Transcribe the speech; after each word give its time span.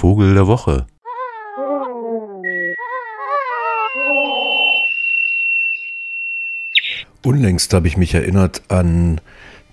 Vogel 0.00 0.32
der 0.32 0.46
Woche. 0.46 0.86
Unlängst 7.22 7.74
habe 7.74 7.86
ich 7.86 7.98
mich 7.98 8.14
erinnert 8.14 8.62
an 8.68 9.20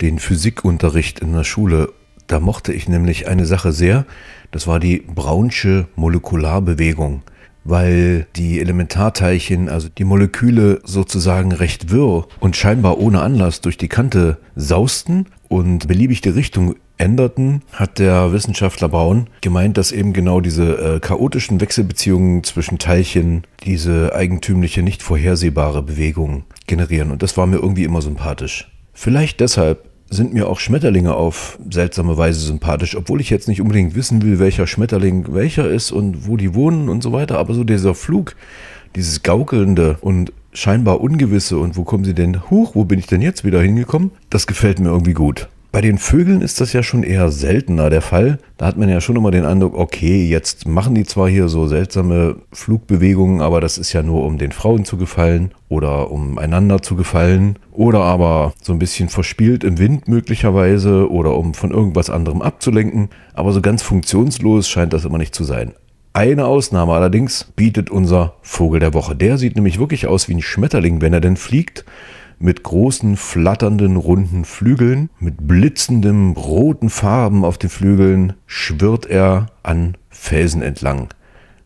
den 0.01 0.19
Physikunterricht 0.19 1.21
in 1.21 1.31
der 1.31 1.45
Schule. 1.45 1.93
Da 2.27 2.41
mochte 2.41 2.73
ich 2.73 2.89
nämlich 2.89 3.29
eine 3.29 3.45
Sache 3.45 3.71
sehr, 3.71 4.05
das 4.51 4.67
war 4.67 4.81
die 4.81 4.97
Brownsche 4.97 5.87
Molekularbewegung, 5.95 7.21
weil 7.67 8.27
die 8.35 8.59
Elementarteilchen, 8.59 9.69
also 9.69 9.89
die 9.89 10.05
Moleküle 10.05 10.79
sozusagen 10.83 11.51
recht 11.51 11.91
wirr 11.91 12.27
und 12.39 12.55
scheinbar 12.55 12.97
ohne 12.97 13.21
Anlass 13.21 13.61
durch 13.61 13.77
die 13.77 13.89
Kante 13.89 14.37
sausten 14.55 15.27
und 15.49 15.87
beliebig 15.87 16.21
die 16.21 16.29
Richtung 16.29 16.75
änderten, 16.97 17.61
hat 17.73 17.99
der 17.99 18.31
Wissenschaftler 18.31 18.89
Braun 18.89 19.27
gemeint, 19.41 19.77
dass 19.77 19.91
eben 19.91 20.13
genau 20.13 20.41
diese 20.41 20.95
äh, 20.95 20.99
chaotischen 20.99 21.61
Wechselbeziehungen 21.61 22.43
zwischen 22.43 22.79
Teilchen 22.79 23.43
diese 23.63 24.15
eigentümliche, 24.15 24.81
nicht 24.81 25.03
vorhersehbare 25.03 25.83
Bewegung 25.83 26.45
generieren. 26.65 27.11
Und 27.11 27.21
das 27.21 27.37
war 27.37 27.45
mir 27.45 27.57
irgendwie 27.57 27.83
immer 27.83 28.01
sympathisch. 28.01 28.71
Vielleicht 28.93 29.41
deshalb 29.41 29.89
sind 30.09 30.33
mir 30.33 30.47
auch 30.47 30.59
Schmetterlinge 30.59 31.13
auf 31.13 31.59
seltsame 31.69 32.17
Weise 32.17 32.39
sympathisch, 32.39 32.95
obwohl 32.95 33.21
ich 33.21 33.29
jetzt 33.29 33.47
nicht 33.47 33.61
unbedingt 33.61 33.95
wissen 33.95 34.21
will, 34.21 34.39
welcher 34.39 34.67
Schmetterling 34.67 35.33
welcher 35.33 35.69
ist 35.69 35.91
und 35.91 36.27
wo 36.27 36.37
die 36.37 36.55
wohnen 36.55 36.89
und 36.89 37.03
so 37.03 37.11
weiter. 37.11 37.37
Aber 37.37 37.53
so 37.53 37.63
dieser 37.63 37.93
Flug, 37.93 38.35
dieses 38.95 39.23
Gaukelnde 39.23 39.97
und 40.01 40.31
scheinbar 40.53 41.01
Ungewisse 41.01 41.57
und 41.57 41.77
wo 41.77 41.83
kommen 41.83 42.03
sie 42.03 42.13
denn 42.13 42.49
hoch, 42.49 42.73
wo 42.73 42.85
bin 42.85 42.99
ich 42.99 43.07
denn 43.07 43.21
jetzt 43.21 43.43
wieder 43.43 43.61
hingekommen, 43.61 44.11
das 44.29 44.47
gefällt 44.47 44.79
mir 44.79 44.89
irgendwie 44.89 45.13
gut. 45.13 45.49
Bei 45.71 45.81
den 45.81 45.97
Vögeln 45.97 46.41
ist 46.41 46.61
das 46.61 46.71
ja 46.71 46.81
schon 46.81 47.03
eher 47.03 47.29
seltener 47.29 47.89
der 47.89 48.01
Fall. 48.01 48.39
Da 48.57 48.65
hat 48.65 48.77
man 48.77 48.87
ja 48.87 49.01
schon 49.01 49.17
immer 49.17 49.31
den 49.31 49.45
Eindruck, 49.45 49.75
okay, 49.75 50.25
jetzt 50.25 50.65
machen 50.65 50.95
die 50.95 51.03
zwar 51.03 51.27
hier 51.27 51.49
so 51.49 51.67
seltsame 51.67 52.37
Flugbewegungen, 52.53 53.41
aber 53.41 53.59
das 53.59 53.77
ist 53.77 53.91
ja 53.91 54.01
nur 54.01 54.23
um 54.23 54.37
den 54.37 54.53
Frauen 54.53 54.85
zu 54.85 54.97
gefallen 54.97 55.51
oder 55.67 56.09
um 56.09 56.37
einander 56.37 56.81
zu 56.81 56.95
gefallen 56.95 57.59
oder 57.71 57.99
aber 57.99 58.53
so 58.61 58.71
ein 58.71 58.79
bisschen 58.79 59.09
verspielt 59.09 59.65
im 59.65 59.77
Wind 59.77 60.07
möglicherweise 60.07 61.11
oder 61.11 61.35
um 61.35 61.53
von 61.53 61.71
irgendwas 61.71 62.09
anderem 62.09 62.41
abzulenken. 62.41 63.09
Aber 63.33 63.51
so 63.51 63.61
ganz 63.61 63.83
funktionslos 63.83 64.69
scheint 64.69 64.93
das 64.93 65.03
immer 65.03 65.17
nicht 65.17 65.35
zu 65.35 65.43
sein. 65.43 65.73
Eine 66.13 66.45
Ausnahme 66.45 66.93
allerdings 66.93 67.43
bietet 67.55 67.91
unser 67.91 68.33
Vogel 68.41 68.79
der 68.79 68.95
Woche. 68.95 69.15
Der 69.15 69.37
sieht 69.37 69.55
nämlich 69.55 69.77
wirklich 69.77 70.07
aus 70.07 70.27
wie 70.27 70.33
ein 70.33 70.41
Schmetterling, 70.41 71.01
wenn 71.01 71.13
er 71.13 71.21
denn 71.21 71.37
fliegt 71.37 71.85
mit 72.39 72.63
großen, 72.63 73.17
flatternden, 73.17 73.95
runden 73.95 74.45
Flügeln, 74.45 75.09
mit 75.19 75.47
blitzendem 75.47 76.33
roten 76.33 76.89
Farben 76.89 77.43
auf 77.43 77.57
den 77.57 77.69
Flügeln 77.69 78.33
schwirrt 78.45 79.05
er 79.05 79.47
an 79.63 79.95
Felsen 80.09 80.61
entlang. 80.61 81.09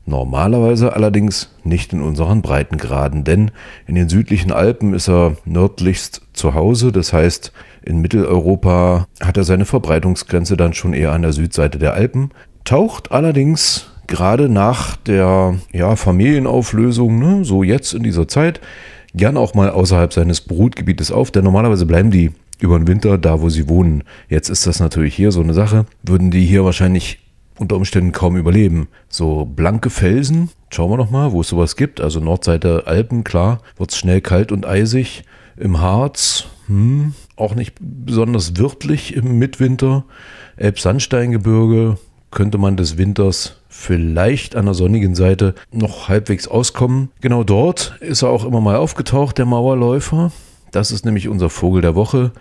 Normalerweise 0.06 0.96
allerdings 0.96 1.56
nicht 1.64 1.94
in 1.94 2.02
unseren 2.02 2.42
Breitengraden, 2.42 3.24
denn 3.24 3.52
in 3.86 3.96
den 3.96 4.10
südlichen 4.10 4.52
Alpen 4.52 4.94
ist 4.94 5.08
er 5.08 5.38
nördlichst 5.46 6.24
zu 6.34 6.54
Hause, 6.54 6.92
das 6.92 7.14
heißt 7.14 7.54
in 7.84 8.00
Mitteleuropa 8.00 9.08
hat 9.22 9.38
er 9.38 9.44
seine 9.44 9.66
Verbreitungsgrenze 9.66 10.58
dann 10.58 10.74
schon 10.74 10.94
eher 10.94 11.12
an 11.12 11.22
der 11.22 11.34
Südseite 11.34 11.78
der 11.78 11.94
Alpen, 11.94 12.32
taucht 12.64 13.12
allerdings 13.12 13.92
gerade 14.08 14.50
nach 14.50 14.98
der 14.98 15.56
ja, 15.72 15.96
Familienauflösung, 15.96 17.20
ne, 17.20 17.46
so 17.46 17.64
jetzt 17.64 17.94
in 17.94 18.04
dieser 18.04 18.28
Zeit, 18.28 18.60
gern 19.14 19.38
auch 19.38 19.54
mal 19.54 19.70
außerhalb 19.70 20.14
seines 20.14 20.42
Brutgebietes 20.42 21.12
auf, 21.12 21.32
denn 21.32 21.44
normalerweise 21.44 21.86
bleiben 21.86 22.12
die 22.12 22.32
über 22.60 22.78
den 22.78 22.88
Winter 22.88 23.18
da, 23.18 23.42
wo 23.42 23.50
sie 23.50 23.68
wohnen. 23.68 24.04
Jetzt 24.30 24.50
ist 24.50 24.68
das 24.68 24.80
natürlich 24.80 25.16
hier 25.16 25.32
so 25.32 25.42
eine 25.42 25.54
Sache. 25.54 25.86
Würden 26.04 26.32
die 26.32 26.46
hier 26.46 26.64
wahrscheinlich 26.64 27.20
unter 27.58 27.76
Umständen 27.76 28.12
kaum 28.12 28.38
überleben. 28.38 28.88
So 29.10 29.46
blanke 29.46 29.90
Felsen, 29.90 30.50
schauen 30.70 30.92
wir 30.92 30.98
noch 30.98 31.12
mal, 31.12 31.32
wo 31.32 31.42
es 31.42 31.48
sowas 31.48 31.76
gibt. 31.76 32.02
Also 32.02 32.20
Nordseite 32.20 32.88
Alpen, 32.88 33.24
klar, 33.24 33.62
wird 33.78 33.92
es 33.92 33.98
schnell 33.98 34.22
kalt 34.22 34.52
und 34.52 34.66
eisig. 34.66 35.24
Im 35.58 35.80
Harz, 35.82 36.46
hm, 36.68 37.14
auch 37.36 37.56
nicht 37.56 37.76
besonders 37.80 38.58
wirtlich 38.58 39.16
im 39.16 39.38
Mitwinter. 39.38 40.06
Elbsandsteingebirge 40.58 41.98
könnte 42.32 42.58
man 42.58 42.78
des 42.78 42.98
Winters 42.98 43.58
vielleicht 43.70 44.56
an 44.56 44.66
der 44.66 44.74
sonnigen 44.74 45.16
Seite 45.16 45.56
noch 45.72 46.10
halbwegs 46.10 46.48
auskommen. 46.48 47.12
Genau 47.22 47.44
dort 47.44 47.96
ist 48.00 48.22
er 48.22 48.30
auch 48.30 48.46
immer 48.46 48.62
mal 48.62 48.78
aufgetaucht, 48.78 49.38
der 49.38 49.46
Mauerläufer. 49.46 50.32
Das 50.72 50.92
ist 50.92 51.06
nämlich 51.06 51.28
unser 51.28 51.50
Vogel 51.50 51.82
der 51.82 51.96
Woche. 51.96 52.32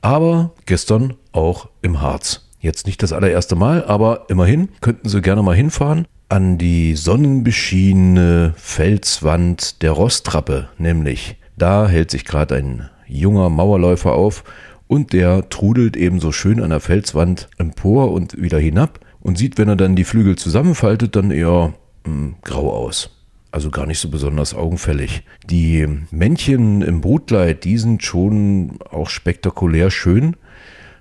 Aber 0.00 0.52
gestern 0.66 1.14
auch 1.32 1.68
im 1.82 2.00
Harz. 2.00 2.48
Jetzt 2.60 2.86
nicht 2.86 3.02
das 3.02 3.12
allererste 3.12 3.56
Mal, 3.56 3.84
aber 3.84 4.26
immerhin 4.28 4.68
könnten 4.80 5.08
Sie 5.08 5.20
gerne 5.20 5.42
mal 5.42 5.54
hinfahren 5.54 6.06
an 6.28 6.58
die 6.58 6.94
sonnenbeschienene 6.94 8.52
Felswand 8.56 9.82
der 9.82 9.92
Rostrappe, 9.92 10.68
nämlich 10.76 11.36
da 11.56 11.88
hält 11.88 12.10
sich 12.10 12.24
gerade 12.24 12.56
ein 12.56 12.90
junger 13.06 13.48
Mauerläufer 13.48 14.12
auf 14.12 14.44
und 14.86 15.12
der 15.12 15.48
trudelt 15.48 15.96
ebenso 15.96 16.32
schön 16.32 16.62
an 16.62 16.70
der 16.70 16.80
Felswand 16.80 17.48
empor 17.58 18.12
und 18.12 18.40
wieder 18.40 18.58
hinab 18.58 19.00
und 19.20 19.38
sieht, 19.38 19.58
wenn 19.58 19.68
er 19.68 19.76
dann 19.76 19.96
die 19.96 20.04
Flügel 20.04 20.36
zusammenfaltet, 20.36 21.16
dann 21.16 21.30
eher 21.30 21.74
mh, 22.04 22.12
hm, 22.12 22.34
grau 22.42 22.72
aus. 22.72 23.10
Also 23.50 23.70
gar 23.70 23.86
nicht 23.86 23.98
so 23.98 24.10
besonders 24.10 24.54
augenfällig. 24.54 25.22
Die 25.48 25.86
Männchen 26.10 26.82
im 26.82 27.00
Brutkleid, 27.00 27.64
die 27.64 27.78
sind 27.78 28.02
schon 28.02 28.78
auch 28.90 29.08
spektakulär 29.08 29.90
schön, 29.90 30.36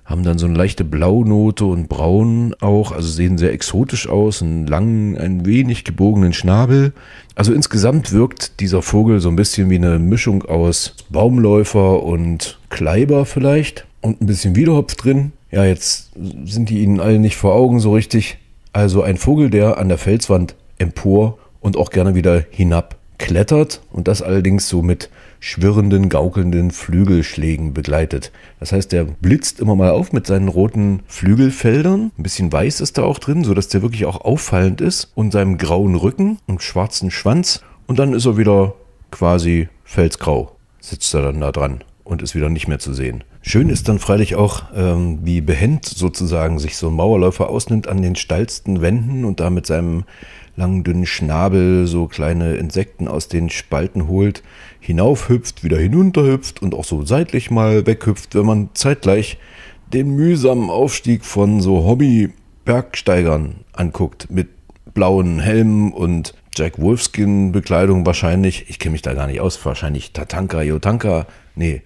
haben 0.06 0.24
dann 0.24 0.38
so 0.38 0.46
eine 0.46 0.56
leichte 0.56 0.86
Blaunote 0.86 1.66
und 1.66 1.90
Braun 1.90 2.56
auch, 2.62 2.94
also 2.94 3.10
sehen 3.10 3.38
sehr 3.38 3.52
exotisch 3.52 4.08
aus, 4.08 4.42
einen 4.42 4.66
langen, 4.66 5.18
ein 5.18 5.46
wenig 5.46 5.84
gebogenen 5.84 6.32
Schnabel. 6.32 6.94
Also 7.36 7.52
insgesamt 7.52 8.14
wirkt 8.14 8.62
dieser 8.62 8.82
Vogel 8.82 9.20
so 9.20 9.28
ein 9.28 9.36
bisschen 9.36 9.70
wie 9.70 9.76
eine 9.76 10.00
Mischung 10.00 10.44
aus 10.44 10.96
Baumläufer 11.10 12.02
und 12.02 12.58
Kleiber 12.70 13.26
vielleicht 13.26 13.86
und 14.00 14.22
ein 14.22 14.28
bisschen 14.28 14.56
Wiederhopf 14.56 14.96
drin. 14.96 15.34
Ja, 15.52 15.66
jetzt 15.66 16.12
sind 16.46 16.70
die 16.70 16.80
Ihnen 16.80 17.00
alle 17.00 17.20
nicht 17.20 17.38
vor 17.38 17.54
Augen 17.54 17.80
so 17.80 17.94
richtig. 17.94 18.38
Also 18.74 19.02
ein 19.02 19.18
Vogel, 19.18 19.50
der 19.50 19.78
an 19.78 19.90
der 19.90 19.98
Felswand 19.98 20.56
empor 20.78 21.38
und 21.62 21.78
auch 21.78 21.90
gerne 21.90 22.16
wieder 22.16 22.44
hinab 22.50 22.98
klettert 23.18 23.82
und 23.92 24.08
das 24.08 24.22
allerdings 24.22 24.70
so 24.70 24.82
mit 24.82 25.10
schwirrenden, 25.40 26.10
gaukelnden 26.10 26.72
Flügelschlägen 26.72 27.74
begleitet. 27.74 28.32
Das 28.60 28.72
heißt, 28.72 28.92
der 28.92 29.06
blitzt 29.06 29.60
immer 29.60 29.76
mal 29.76 29.92
auf 29.92 30.14
mit 30.14 30.28
seinen 30.28 30.48
roten 30.48 31.02
Flügelfeldern. 31.08 32.12
Ein 32.18 32.24
bisschen 32.24 32.52
weiß 32.52 32.82
ist 32.82 32.98
da 32.98 33.04
auch 33.04 33.20
drin, 33.20 33.44
sodass 33.44 33.68
der 33.68 33.82
wirklich 33.82 34.06
auch 34.06 34.22
auffallend 34.22 34.82
ist 34.82 35.12
und 35.16 35.32
seinem 35.32 35.58
grauen 35.58 35.96
Rücken 35.96 36.40
und 36.48 36.62
schwarzen 36.62 37.12
Schwanz. 37.12 37.62
Und 37.86 38.00
dann 38.00 38.14
ist 38.14 38.26
er 38.26 38.38
wieder 38.38 38.74
quasi 39.12 39.70
felsgrau, 39.84 40.52
sitzt 40.80 41.14
er 41.14 41.22
dann 41.22 41.42
da 41.42 41.52
dran 41.52 41.84
und 42.04 42.22
ist 42.22 42.36
wieder 42.36 42.50
nicht 42.50 42.68
mehr 42.68 42.80
zu 42.80 42.94
sehen. 42.94 43.24
Schön 43.48 43.70
ist 43.70 43.88
dann 43.88 43.98
freilich 43.98 44.36
auch, 44.36 44.64
ähm, 44.76 45.20
wie 45.24 45.40
behend 45.40 45.86
sozusagen 45.86 46.60
sich 46.60 46.76
so 46.76 46.90
ein 46.90 46.96
Mauerläufer 46.96 47.50
ausnimmt 47.50 47.88
an 47.88 48.02
den 48.02 48.18
steilsten 48.18 48.82
Wänden 48.82 49.24
und 49.24 49.40
da 49.40 49.50
mit 49.50 49.66
seinem 49.66 50.04
langen, 50.58 50.84
dünnen 50.84 51.06
Schnabel 51.06 51.88
so 51.88 52.08
kleine 52.08 52.58
Insekten 52.58 53.08
aus 53.08 53.30
den 53.30 53.50
Spalten 53.50 54.10
holt, 54.10 54.44
hinaufhüpft, 54.82 55.64
wieder 55.64 55.78
hinunterhüpft 55.78 56.62
und 56.62 56.76
auch 56.76 56.84
so 56.84 57.06
seitlich 57.06 57.50
mal 57.50 57.88
weghüpft, 57.88 58.36
wenn 58.36 58.46
man 58.46 58.70
zeitgleich 58.74 59.38
den 59.94 60.14
mühsamen 60.14 60.70
Aufstieg 60.70 61.24
von 61.24 61.62
so 61.62 61.86
Hobby-Bergsteigern 61.86 63.62
anguckt, 63.72 64.30
mit 64.30 64.50
blauen 64.94 65.40
Helmen 65.40 65.94
und 65.94 66.34
Jack 66.58 66.80
Wolfskin-Bekleidung 66.80 68.06
wahrscheinlich. 68.06 68.70
Ich 68.70 68.80
kenne 68.80 68.94
mich 68.94 69.02
da 69.02 69.14
gar 69.14 69.28
nicht 69.28 69.40
aus, 69.40 69.64
wahrscheinlich 69.66 70.12
Tatanka, 70.14 70.62
Jotanka, 70.62 71.28
Nee. 71.58 71.82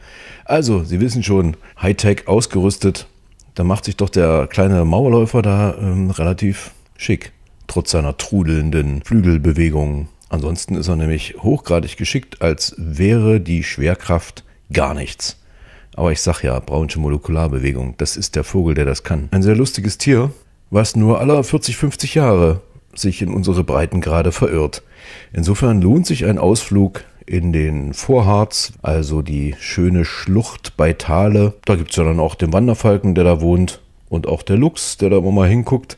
Also, 0.46 0.84
Sie 0.84 1.00
wissen 1.00 1.24
schon, 1.24 1.56
Hightech 1.82 2.28
ausgerüstet. 2.28 3.08
Da 3.56 3.64
macht 3.64 3.86
sich 3.86 3.96
doch 3.96 4.10
der 4.10 4.48
kleine 4.48 4.86
Mauerläufer 4.86 5.42
da 5.42 5.76
ähm, 5.80 6.12
relativ 6.12 6.72
schick, 6.98 7.32
trotz 7.68 7.92
seiner 7.92 8.18
trudelnden 8.18 9.02
Flügelbewegungen. 9.04 10.10
Ansonsten 10.30 10.76
ist 10.76 10.88
er 10.88 10.96
nämlich 10.96 11.36
hochgradig 11.40 11.98
geschickt, 11.98 12.42
als 12.42 12.76
wäre 12.78 13.40
die 13.40 13.64
Schwerkraft 13.64 14.44
gar 14.72 14.94
nichts. 14.94 15.38
Aber 15.96 16.12
ich 16.12 16.22
sag 16.22 16.44
ja, 16.44 16.60
Braunsche 16.60 17.00
Molekularbewegung, 17.00 17.96
das 17.98 18.16
ist 18.16 18.36
der 18.36 18.44
Vogel, 18.44 18.76
der 18.76 18.86
das 18.86 19.04
kann. 19.04 19.28
Ein 19.32 19.44
sehr 19.44 19.56
lustiges 19.56 19.98
Tier, 19.98 20.32
was 20.70 20.96
nur 20.96 21.20
alle 21.20 21.44
40, 21.44 21.76
50 21.76 22.16
Jahre 22.16 22.62
sich 22.94 23.22
in 23.22 23.34
unsere 23.34 23.64
Breitengrade 23.64 24.32
verirrt. 24.32 24.84
Insofern 25.34 25.82
lohnt 25.82 26.06
sich 26.06 26.26
ein 26.26 26.38
Ausflug 26.38 27.04
in 27.26 27.54
den 27.54 27.94
Vorharz, 27.94 28.74
also 28.82 29.22
die 29.22 29.56
schöne 29.60 30.06
Schlucht 30.06 30.76
bei 30.78 30.94
Thale. 30.94 31.54
Da 31.66 31.76
gibt 31.76 31.92
es 31.92 31.96
ja 31.96 32.04
dann 32.04 32.20
auch 32.20 32.36
den 32.36 32.54
Wanderfalken, 32.54 33.16
der 33.16 33.24
da 33.24 33.42
wohnt 33.42 33.82
und 34.10 34.28
auch 34.28 34.44
der 34.44 34.58
Luchs, 34.58 34.98
der 34.98 35.10
da 35.10 35.18
immer 35.18 35.32
mal 35.32 35.50
hinguckt. 35.50 35.98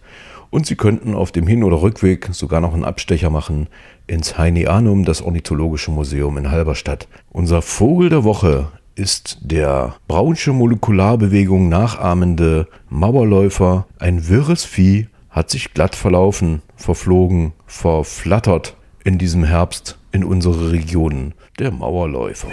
Und 0.49 0.67
Sie 0.67 0.75
könnten 0.75 1.15
auf 1.15 1.31
dem 1.31 1.47
Hin- 1.47 1.63
oder 1.63 1.81
Rückweg 1.81 2.29
sogar 2.31 2.61
noch 2.61 2.75
einen 2.75 2.85
Abstecher 2.85 3.31
machen 3.31 3.67
ins 4.05 4.37
Heinianum, 4.37 5.05
das 5.05 5.23
Ornithologische 5.23 5.89
Museum 5.89 6.37
in 6.37 6.51
Halberstadt. 6.51 7.07
Unser 7.31 7.63
Vogel 7.63 8.09
der 8.09 8.23
Woche 8.23 8.67
ist 8.95 9.39
der 9.41 9.95
braunsche 10.07 10.53
Molekularbewegung 10.53 11.69
nachahmende 11.69 12.67
Mauerläufer, 12.89 13.87
ein 13.97 14.27
wirres 14.27 14.65
Vieh 14.65 15.07
hat 15.31 15.49
sich 15.49 15.73
glatt 15.73 15.95
verlaufen, 15.95 16.61
verflogen, 16.83 17.53
verflattert 17.65 18.75
in 19.03 19.17
diesem 19.17 19.43
Herbst 19.45 19.97
in 20.11 20.23
unsere 20.23 20.71
Regionen. 20.71 21.33
Der 21.57 21.71
Mauerläufer. 21.71 22.49